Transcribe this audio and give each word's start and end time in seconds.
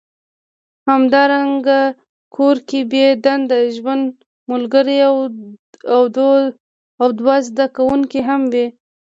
همدارنګه 0.89 1.79
کور 2.35 2.57
کې 2.69 2.79
بې 2.91 3.05
دندې 3.23 3.61
ژوند 3.75 4.05
ملګری 4.51 4.99
او 5.95 6.03
دوه 7.19 7.35
زده 7.47 7.65
کوونکي 7.75 8.19
هم 8.27 8.41
وي 8.53 8.65